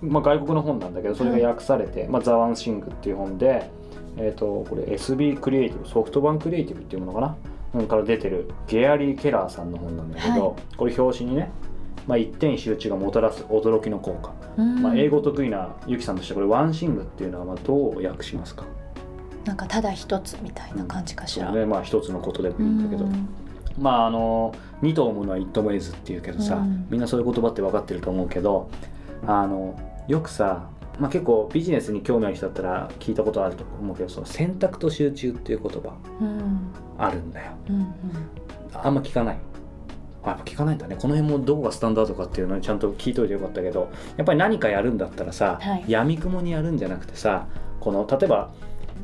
[0.02, 3.70] まあ、外国の本なんだけどそれが訳されて「まあ、 The One Thing」っていう本で、
[4.16, 7.36] えー、とこれ SB クリエイティブソフトバンククリエイティブっていうものかな、
[7.74, 11.50] うん、から出てるゲアリー・ケラーさんの本なんだけど、はこれ表紙にね、
[12.08, 14.82] まあ、一点集中がもたらす驚きの効果、うん。
[14.82, 18.64] まあ、英語得意なゆきさんとしてこれワンシングっていうのはまあどう訳しますか？
[19.46, 21.48] なんかただ一つみたいな感じかしら。
[21.48, 21.66] そうね。
[21.66, 23.30] まあ一つのことでもういいんだけど、ん。
[23.78, 26.88] まああの二頭ものは一頭も得ずっていうけどさ、うん。
[26.90, 28.70] みんなそういう言葉って分かってると思うけど
[29.26, 36.72] あのよくさ、まあ、結構ビジネスに興味ある人だったら聞いたことあると思うけどその選択と集中っていう言葉うん。
[36.98, 37.52] あるんだよ。
[37.70, 37.94] うん。
[38.74, 39.38] あんま聞かない
[40.32, 40.96] あやっぱ聞かないんだね。
[40.96, 45.86] この辺もどこがスタンダードかっていうのはちゃんと聞いといてよかったけどやっぱり何かやるんだったらさ、はい。
[45.88, 47.48] やみくもにやるんじゃなくてさ
[47.80, 48.52] この例えば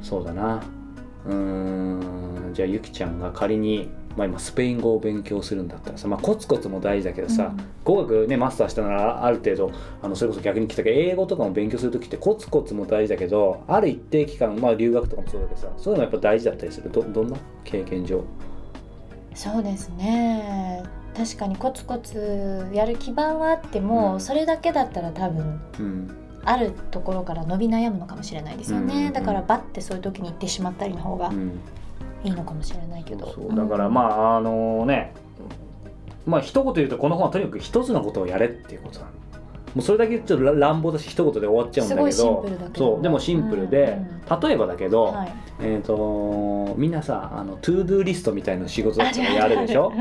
[0.02, 0.64] そうだな。
[1.26, 7.66] うーんじゃあゆきちゃんが仮に、まあ、今スペイン語を勉強するんだったらさ、まあ、コツコツも大事だけどさ、うん。
[7.84, 16.92] 語学ねマスターしたならある程度あのそれこそ逆に来たけど英語とかも勉強する時ってコツコツも大事だけどある一定期間まあ留学とかもそうだけどさそういうのやっぱ大事だったりする。
[16.92, 17.38] どどんな？
[17.64, 18.24] 経験上。
[19.34, 20.84] そうですね
[21.16, 24.22] 確かにコツコツやる基盤はあっても、うん。
[24.22, 26.18] それだけだったら多分うん。
[26.46, 29.14] あるところから伸び悩むのかもしれないですよね、うん。
[29.14, 31.60] だからバッてそういう時に行ってしまったりの方がうん。
[32.24, 35.14] いいのかもしれないけど、そうだからまああのね
[36.26, 39.12] まあ一言言うとこの本はとにかく一つのことをやれっていうことなの
[39.76, 42.10] もうそれだけちょっと乱暴だし一言で終わっちゃうんだけど。
[42.76, 44.00] そうでもシンプルで、
[44.42, 49.92] 例えばだけど、はい、えー、とみんなさあの To Do リストみたいな仕事とかあるあるやるでしょ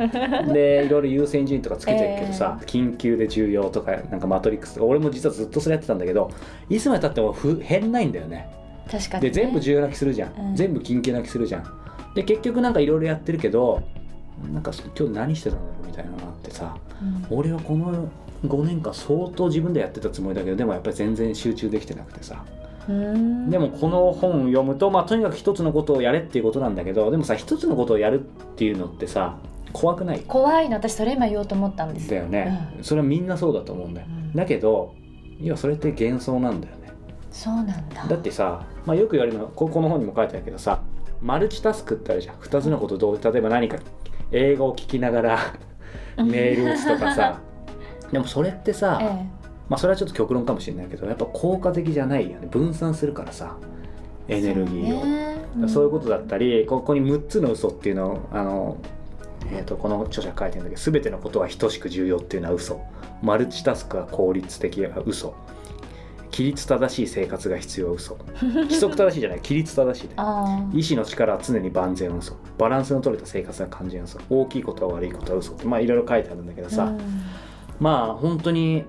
[0.53, 4.87] でいろいろ優先順位とかつけてるけどさ、緊急で重要とかなんかマトリックスとか。
[4.87, 6.31] 俺も実はずっとそれやってたんだけど
[6.69, 8.51] いつまでたってもふ減んないんだよね。
[8.91, 10.57] 確かに、でね、全部重要な気するじゃん、うん。
[10.57, 11.65] 全部緊急な気するじゃん。
[12.15, 13.83] で結局なんかいろいろやってるけど
[14.53, 17.39] なんか今日何してたんだろうみたいなのがあってさうん。
[17.39, 18.11] 俺はこの
[18.45, 22.45] 5年間相当自分でやってたつもりだけどでもやっぱり全然集中できてなくてさ。
[22.89, 23.51] うん。
[23.51, 28.23] でもこの本を読むと、まあ、とにかく一つのことをやれっていうことなんだけどでもさ一つのことをやるっ
[28.57, 29.39] ていうのってさ
[29.73, 30.21] 怖くない？
[30.21, 32.11] 怖いの私それ今言おうと思ったんです。
[32.11, 34.33] だよね、それはみんなそうだと思うんだよ、うん。
[34.35, 34.95] だけど
[35.39, 36.89] いやそれって幻想なんだよね。
[37.31, 38.05] そうなんだ。
[38.07, 40.83] だってさ、まあ、よく言われるのはここの本にも書いてあるけどさ
[41.23, 42.37] マルチタスクってあるじゃん。
[42.37, 43.79] 2つのことをどう例えば何か
[44.33, 45.39] 映画を聞きながら
[46.17, 47.41] メール打つとかさ
[48.12, 49.27] でもそれってさ、え
[49.68, 52.46] まあそれはちょっと極論かもしれないけどやっぱ効果的じゃないよね。
[52.51, 53.57] 分散するからさ
[54.29, 55.01] えエネルギーを。
[55.01, 55.68] そう,、ね。
[55.68, 58.77] そういうことだったりここに6つの嘘っていうのをあの、
[59.51, 62.81] えー、とこの著者書いてるんだけど全てのことは等しく重要っていうのは嘘。
[63.22, 65.35] マルチタスクは効率的は嘘。
[66.33, 68.16] 規律正しい生活が必要は嘘。
[68.42, 69.38] 規則正しいじゃない。
[69.38, 70.14] 規律正しいね。
[70.16, 72.35] あ意志の力は常に万全は嘘。
[72.59, 74.18] バランスの取れた生活が肝心は嘘。
[74.29, 76.92] 大きいことは悪いことは嘘ってまあいろいろ書いてあるんだけどあさ、
[77.83, 78.85] まあ本当に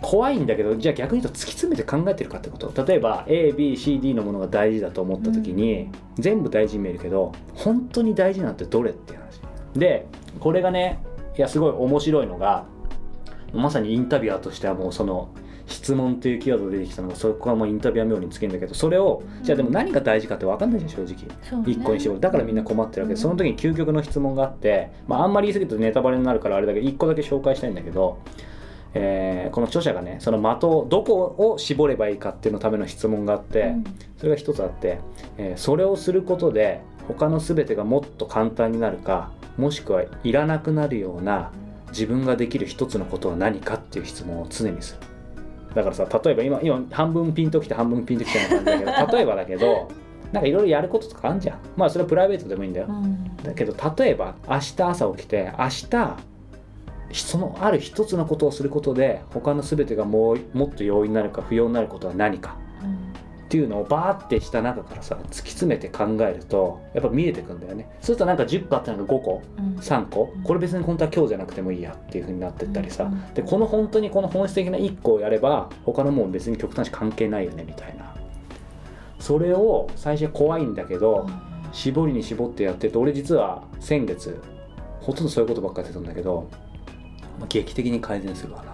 [0.00, 2.84] 怖いんだけどじゃあ逆に言うと突き詰めて考えてるかってこと。
[2.84, 9.42] 例えば ABCD のものが大事だと思った時に、全部大事に見えるけど本当に大事なんてどれっていう話。
[9.78, 10.06] で
[10.40, 11.02] これがね
[11.36, 12.64] いやすごい面白いのが
[13.52, 15.28] まさにインタビュアーとしてはもうその
[15.70, 21.28] 質問っていうキーワードが出てきたのがそこはもうインタビュアー妙につけるんだけどそれをじゃあでも何が大事かって分かんないじゃん正直。
[21.42, 21.72] そうね。
[21.72, 22.20] 一個に絞る。
[22.20, 28.18] だからみんな困ってるわけでその時に究極の質問があって、まあ、あんまり言い過ぎるとネタバレになるからあれだけど一個だけ紹介したいんだけど、
[28.94, 33.84] えーこの著者がねその的をどこを絞ればいいかっていうのための質問があって、うん。
[34.18, 34.98] それが一つあって、
[35.38, 41.50] えーそれをすることで他の全てがもっと簡単になるかもしくはいらなくなるような
[41.90, 45.09] 自分ができる一つのことは何かっていう質問を常にする
[45.74, 49.88] だからさ例えば今今半分ピンときて半分ピンときてない感じだけど 例えばだけど
[50.32, 51.58] なんかいろいろやることとかあるじゃん。
[51.76, 53.36] まあそれはプライベートでもいいんだよ、うん。
[53.42, 56.16] だけど例えば明日朝起きて明日
[57.12, 62.56] そのある一つのことをすることで他の全てがもうもっと容易になるか不要になることは何か。
[62.64, 62.69] うん
[63.50, 67.88] っていうのをバーってした中からさ突き詰めて考えるとやっぱ見えてくんだよね。
[67.94, 69.76] そうするとなんか10個あったのが5個うん。
[69.80, 70.42] 3個うん。
[70.44, 78.14] これ別に本当は今日じゃなくてもいいやっていう風になってったりさ、うんでこの本当にこの本質的な1個をやれば他のもん別に極端に関係ないよねみたいな。
[79.18, 81.28] それを最初は怖いんだけど、
[81.72, 84.40] 絞りに絞ってやってると俺実は先月
[85.00, 86.48] ほとんどそういうことばっかりやってたんだけど、
[87.40, 88.64] まあ劇的に改善するわな。
[88.64, 88.69] へー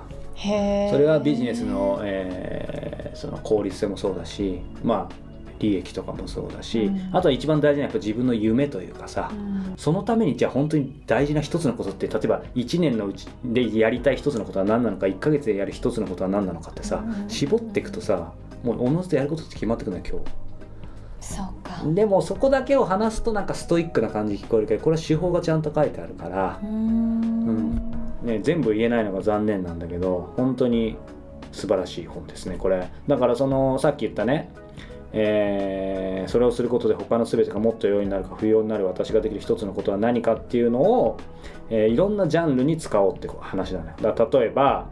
[0.90, 5.26] それはビジネスの,、えーその効率性もそうだしまあ
[5.58, 7.16] 利益とかもそうだし、うん。
[7.16, 9.74] あとは一番大事なのはやっぱ自分の夢というかさ、うん。
[9.78, 17.30] そのためにじゃあ本当に大事な一つのことって例えば1年のうちでやりたい一つのことは何なのか1ヶ月でやる一つのことは何なのかってさうん。
[17.30, 20.45] 絞っていくとさもうおのずとやることって決まってくるのよ今日
[21.94, 27.74] でもそこだけを話すとなんかストイックな感じに聞こえるけどこれは手法がちゃんと書いてあるからう、ん。
[28.22, 30.96] ね、全部言えないのが残念なんだけど本当に
[31.52, 32.88] 素晴らしい本ですねこれ。
[33.06, 34.50] だからそのさっき言ったね
[35.12, 41.18] えーそれをすることで他の全てがもっと容易になるか不要になる私ができる一つのことは何かっていうのを、
[41.70, 44.88] えーいろんなジャンルに使おうって話だねだ例えば、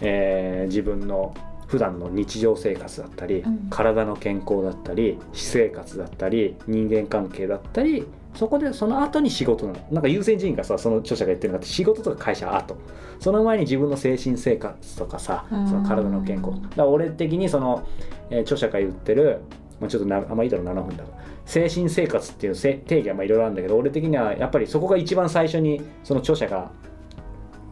[0.00, 1.34] えー自分の
[1.66, 3.68] 普段の日常生活だったり、うん。
[3.70, 9.78] 体の健康だったり私生活だったり人間関係だったりそこでその後に仕事なの。
[9.90, 12.76] なんか優先順位がさその著者が言ってるのって仕事とか会社は後。
[13.18, 16.50] その前に自分の精神生活とかさその体の健康。
[16.50, 17.86] うんだから俺的にその、
[18.30, 19.40] えー著者が言ってる、
[19.80, 21.12] まあ、ちょっとなあんまいいだろう7分だと
[21.46, 26.70] 精神生活っていうせ定義はまあいろいろあるんだけど俺的にはやっぱりそこが一番最初にその著者が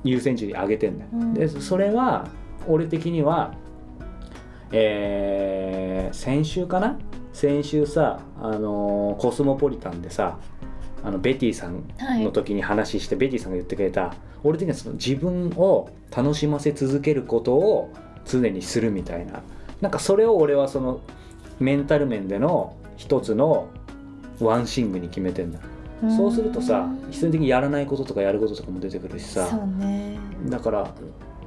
[0.04, 1.34] 優先順位上げてんだよ、うん。
[1.34, 2.28] でそれは
[2.66, 3.54] 俺的には
[4.76, 6.98] えー先週かな？
[7.32, 10.38] 先週さ、あのーコスモポリタンでさ
[11.02, 11.84] あのベティさん
[12.22, 17.92] の時に話して、ベティさんが言ってくれた俺的にはその自分を楽しませ続けることを
[18.24, 19.42] 常にするみたいな。
[19.80, 21.00] なんかそれを俺はその
[21.60, 23.68] メンタル面での一つの
[24.40, 25.60] ワンシングに決めてんだ。
[26.16, 29.48] そうするとさ必然的にやらないこととかやることとかも出てくるしさ。
[29.78, 30.18] ね。
[30.46, 30.94] だから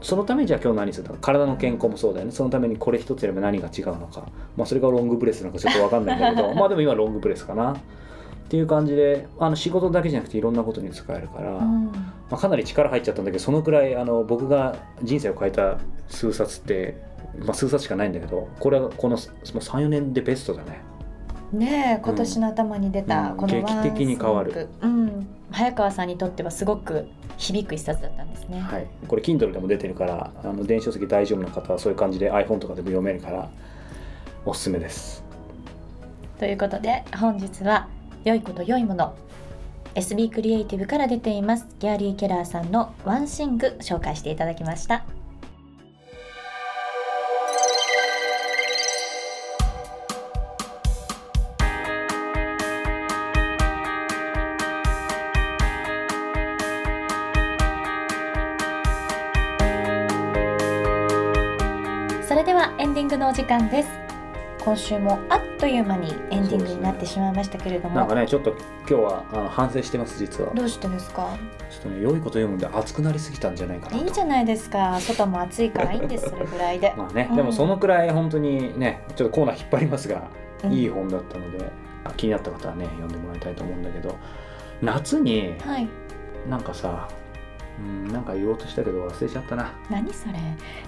[0.02, 1.20] そのためにじゃあ今日何するのか。
[1.22, 2.32] 体の健康もそうだよね。
[2.32, 4.28] そのためにこれ一つやれば何が違うのか。
[4.56, 6.54] まあそれがロングブレスなのかちょっと分かんないんだけど。
[6.56, 7.74] まあでも今ロングブレスかな。
[7.74, 11.86] っていう感じであの仕事だけじゃなくていろんなことに使えるから、うん。
[11.86, 11.92] ま
[12.32, 16.96] あ、かなり力入っちゃったんだけどそのくらいあの僕が人生を変えた数冊って、
[17.40, 20.82] まあ、数冊しかないんだけどこれはこの34年でベストだね。
[21.52, 23.38] ねえ今年の頭に出たうん。
[23.38, 23.84] この One。
[23.84, 24.70] 劇的に変わる。
[24.82, 27.08] うん早川さんにとってはすごく
[27.38, 33.50] 響く一冊だったんですね、はい、これ Kindle でも出てるからあの電子書籍大丈夫な方はそういう感じで iPhone とかでも読めるから
[34.46, 35.24] おすすめです。
[36.40, 37.88] ということで本日は
[38.24, 39.16] 良いこと良いもの
[39.96, 45.06] SB クリエイティブから出ていますギャリー・ケラーさんの One Thing 紹介していただきました
[62.28, 63.90] それではエンディングのお時間です。
[64.60, 70.54] 今週もあっという間にエンディングになってしまいましたけれども、なんかねちょっと今日はあの反省してます実は。
[70.54, 71.26] どうしてですか？
[71.70, 75.00] ちょっとね良いこと読むんで熱くなりすぎたんじゃないかないといじゃないですか。
[75.00, 77.38] 外も暑いからいいんですそれぐらいで、まあね、うん。
[77.38, 80.30] でもそのくらい本当にねちょっとコーナー引っ張りますが、
[80.66, 80.74] うん。
[80.74, 81.72] いい本だったので
[82.18, 84.18] 気になった方はね読んでもらいたいと思うんだけど
[84.82, 85.88] 夏にはい。
[86.50, 87.08] なんかさ
[87.80, 89.72] うんなんか言おうとしたけど忘れちゃったな。
[89.90, 90.34] 何それ。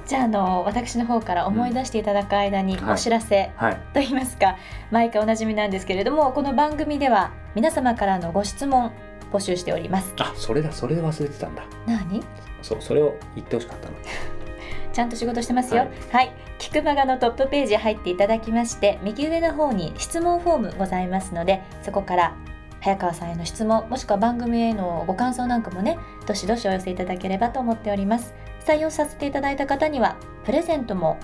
[0.06, 3.76] じゃああの私の方から思い出していただく間にはいお知らせはい。
[3.94, 4.58] と言いますか、
[4.92, 8.92] 毎回おなじみなんですけれどもこの番組では皆様からのご質問
[9.32, 10.14] 募集しております。
[10.20, 11.64] あそれだそれで忘れてたんだ。
[11.86, 12.24] 何？
[12.62, 13.96] そうそれを言ってほしかったの。
[14.92, 15.84] ちゃんと仕事してますよ。
[15.84, 16.28] ははい。
[16.28, 22.36] い、キクマガのトップページ入っていただきまして、右上の方に質問フォームございますので、そこから
[22.82, 28.34] 早川さんへの質問、もしくは番組へのご感想なんかもね、どしどしお寄せいただければと思っております。
[28.66, 30.16] 採用させていただいた方には
[30.46, 31.18] プレゼントも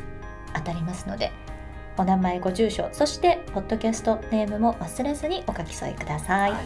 [0.53, 1.31] 当たりますので、
[1.97, 6.51] お名前、ご住所、そしてポッドキャストネームも忘れずにお書き添えください。
[6.51, 6.61] はい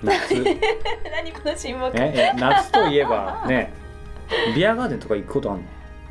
[0.00, 0.32] 夏
[1.10, 3.72] 何この沈黙ええ夏といえばね
[4.54, 5.62] ビアガーデンとか行くことある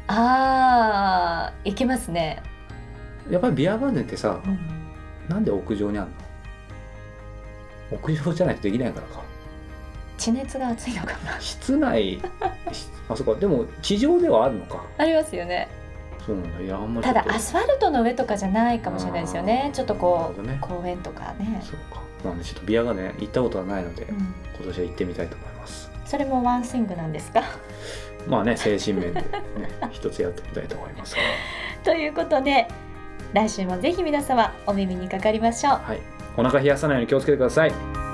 [0.08, 2.42] あー、いけますね。
[3.28, 4.60] のやっぱりビアガーデンってさうん
[5.30, 6.27] なんで屋上にあるの？
[7.91, 9.21] 屋上じゃないとできないからか。
[10.17, 11.39] 地熱が熱いのかな。
[11.39, 12.19] 室内
[13.10, 14.83] あそこでも地上ではあるのか。
[14.98, 15.67] ありますよね。
[16.25, 16.62] そうなんだ。
[16.62, 19.69] いやあんまりただアスファルトの上とかじゃないかもしれないですよね。
[19.73, 21.62] ちょっとこう、ね、公園とかね。
[21.63, 22.02] そうか。
[22.25, 25.90] なんでちょっとビアがね行ったことはないので、うん、今年は行ってみたいと思います。
[26.06, 27.44] それもワンスイングなんですか？
[28.27, 29.27] まあね 精神面でね
[29.92, 31.15] 一つやってみたいと思います
[31.83, 32.67] ということで
[33.33, 36.00] 来週もぜひ皆様お耳にかかりましょう、はい。
[36.38, 38.06] お腹冷やさないように気をつけてください。